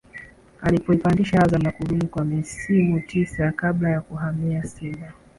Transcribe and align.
alipoipandisha 0.61 1.39
Azam 1.39 1.61
na 1.61 1.71
kudumu 1.71 2.07
kwa 2.07 2.25
misimu 2.25 2.99
tisa 3.01 3.51
kabla 3.51 3.89
ya 3.89 4.01
kuhamia 4.01 4.63
Simba 4.63 5.13